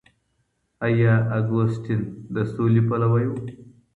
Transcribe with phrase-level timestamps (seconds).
[0.87, 2.01] آیا اګوستین
[2.33, 3.33] د سولي پلوی و؟